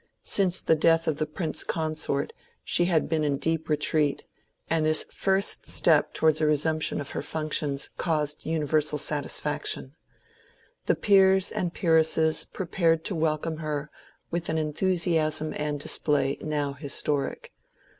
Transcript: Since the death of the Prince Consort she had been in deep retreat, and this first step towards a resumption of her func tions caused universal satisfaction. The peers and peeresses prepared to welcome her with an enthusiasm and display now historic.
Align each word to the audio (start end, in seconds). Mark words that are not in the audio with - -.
Since 0.23 0.61
the 0.61 0.73
death 0.73 1.07
of 1.07 1.17
the 1.17 1.27
Prince 1.27 1.63
Consort 1.63 2.33
she 2.63 2.85
had 2.85 3.07
been 3.07 3.23
in 3.23 3.37
deep 3.37 3.69
retreat, 3.69 4.23
and 4.67 4.83
this 4.83 5.03
first 5.13 5.67
step 5.67 6.11
towards 6.15 6.41
a 6.41 6.47
resumption 6.47 6.99
of 6.99 7.11
her 7.11 7.21
func 7.21 7.51
tions 7.51 7.91
caused 7.99 8.43
universal 8.43 8.97
satisfaction. 8.97 9.93
The 10.87 10.95
peers 10.95 11.51
and 11.51 11.71
peeresses 11.71 12.45
prepared 12.51 13.05
to 13.05 13.15
welcome 13.15 13.57
her 13.57 13.91
with 14.31 14.49
an 14.49 14.57
enthusiasm 14.57 15.53
and 15.55 15.79
display 15.79 16.39
now 16.41 16.73
historic. 16.73 17.51